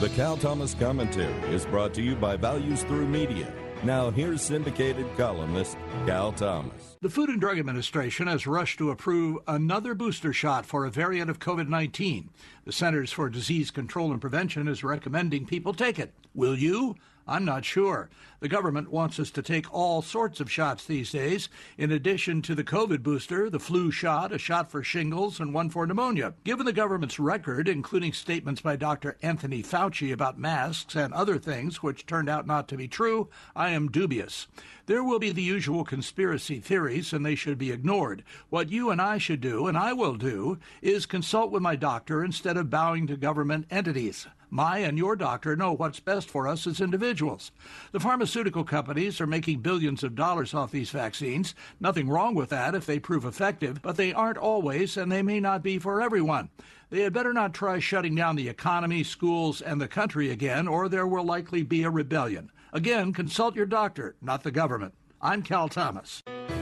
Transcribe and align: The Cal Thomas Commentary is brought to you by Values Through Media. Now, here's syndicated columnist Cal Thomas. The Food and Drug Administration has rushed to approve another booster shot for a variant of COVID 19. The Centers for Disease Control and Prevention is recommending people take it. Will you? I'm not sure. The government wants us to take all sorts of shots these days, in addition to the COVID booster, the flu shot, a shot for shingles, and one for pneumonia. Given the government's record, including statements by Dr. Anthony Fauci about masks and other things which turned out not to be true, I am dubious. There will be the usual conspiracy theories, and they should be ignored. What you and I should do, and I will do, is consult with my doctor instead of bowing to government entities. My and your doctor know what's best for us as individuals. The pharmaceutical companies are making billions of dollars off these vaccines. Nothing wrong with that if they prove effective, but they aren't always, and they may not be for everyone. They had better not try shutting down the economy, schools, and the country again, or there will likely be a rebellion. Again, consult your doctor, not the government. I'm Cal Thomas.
The 0.00 0.08
Cal 0.08 0.38
Thomas 0.38 0.72
Commentary 0.72 1.54
is 1.54 1.66
brought 1.66 1.92
to 1.92 2.00
you 2.00 2.16
by 2.16 2.34
Values 2.34 2.84
Through 2.84 3.06
Media. 3.06 3.52
Now, 3.82 4.10
here's 4.10 4.40
syndicated 4.40 5.04
columnist 5.18 5.76
Cal 6.06 6.32
Thomas. 6.32 6.96
The 7.02 7.10
Food 7.10 7.28
and 7.28 7.38
Drug 7.38 7.58
Administration 7.58 8.26
has 8.26 8.46
rushed 8.46 8.78
to 8.78 8.88
approve 8.88 9.40
another 9.46 9.94
booster 9.94 10.32
shot 10.32 10.64
for 10.64 10.86
a 10.86 10.90
variant 10.90 11.28
of 11.28 11.38
COVID 11.38 11.68
19. 11.68 12.30
The 12.64 12.72
Centers 12.72 13.12
for 13.12 13.28
Disease 13.28 13.70
Control 13.70 14.10
and 14.10 14.22
Prevention 14.22 14.68
is 14.68 14.82
recommending 14.82 15.44
people 15.44 15.74
take 15.74 15.98
it. 15.98 16.14
Will 16.34 16.56
you? 16.56 16.96
I'm 17.30 17.44
not 17.44 17.64
sure. 17.64 18.10
The 18.40 18.48
government 18.48 18.90
wants 18.90 19.20
us 19.20 19.30
to 19.32 19.42
take 19.42 19.72
all 19.72 20.02
sorts 20.02 20.40
of 20.40 20.50
shots 20.50 20.84
these 20.84 21.12
days, 21.12 21.48
in 21.78 21.92
addition 21.92 22.42
to 22.42 22.56
the 22.56 22.64
COVID 22.64 23.04
booster, 23.04 23.48
the 23.48 23.60
flu 23.60 23.92
shot, 23.92 24.32
a 24.32 24.38
shot 24.38 24.68
for 24.68 24.82
shingles, 24.82 25.38
and 25.38 25.54
one 25.54 25.70
for 25.70 25.86
pneumonia. 25.86 26.34
Given 26.42 26.66
the 26.66 26.72
government's 26.72 27.20
record, 27.20 27.68
including 27.68 28.14
statements 28.14 28.62
by 28.62 28.74
Dr. 28.74 29.16
Anthony 29.22 29.62
Fauci 29.62 30.12
about 30.12 30.40
masks 30.40 30.96
and 30.96 31.14
other 31.14 31.38
things 31.38 31.84
which 31.84 32.04
turned 32.04 32.28
out 32.28 32.48
not 32.48 32.66
to 32.66 32.76
be 32.76 32.88
true, 32.88 33.28
I 33.54 33.70
am 33.70 33.92
dubious. 33.92 34.48
There 34.86 35.04
will 35.04 35.20
be 35.20 35.30
the 35.30 35.40
usual 35.40 35.84
conspiracy 35.84 36.58
theories, 36.58 37.12
and 37.12 37.24
they 37.24 37.36
should 37.36 37.58
be 37.58 37.70
ignored. 37.70 38.24
What 38.48 38.72
you 38.72 38.90
and 38.90 39.00
I 39.00 39.18
should 39.18 39.40
do, 39.40 39.68
and 39.68 39.78
I 39.78 39.92
will 39.92 40.16
do, 40.16 40.58
is 40.82 41.06
consult 41.06 41.52
with 41.52 41.62
my 41.62 41.76
doctor 41.76 42.24
instead 42.24 42.56
of 42.56 42.70
bowing 42.70 43.06
to 43.06 43.16
government 43.16 43.66
entities. 43.70 44.26
My 44.50 44.78
and 44.78 44.98
your 44.98 45.14
doctor 45.14 45.54
know 45.54 45.72
what's 45.72 46.00
best 46.00 46.28
for 46.28 46.48
us 46.48 46.66
as 46.66 46.80
individuals. 46.80 47.52
The 47.92 48.00
pharmaceutical 48.00 48.64
companies 48.64 49.20
are 49.20 49.26
making 49.26 49.60
billions 49.60 50.02
of 50.02 50.16
dollars 50.16 50.54
off 50.54 50.72
these 50.72 50.90
vaccines. 50.90 51.54
Nothing 51.78 52.08
wrong 52.08 52.34
with 52.34 52.50
that 52.50 52.74
if 52.74 52.84
they 52.84 52.98
prove 52.98 53.24
effective, 53.24 53.80
but 53.80 53.96
they 53.96 54.12
aren't 54.12 54.38
always, 54.38 54.96
and 54.96 55.10
they 55.10 55.22
may 55.22 55.38
not 55.38 55.62
be 55.62 55.78
for 55.78 56.02
everyone. 56.02 56.50
They 56.90 57.02
had 57.02 57.12
better 57.12 57.32
not 57.32 57.54
try 57.54 57.78
shutting 57.78 58.16
down 58.16 58.34
the 58.34 58.48
economy, 58.48 59.04
schools, 59.04 59.60
and 59.62 59.80
the 59.80 59.86
country 59.86 60.30
again, 60.30 60.66
or 60.66 60.88
there 60.88 61.06
will 61.06 61.24
likely 61.24 61.62
be 61.62 61.84
a 61.84 61.90
rebellion. 61.90 62.50
Again, 62.72 63.12
consult 63.12 63.54
your 63.54 63.66
doctor, 63.66 64.16
not 64.20 64.42
the 64.42 64.50
government. 64.50 64.94
I'm 65.22 65.42
Cal 65.42 65.68
Thomas. 65.68 66.22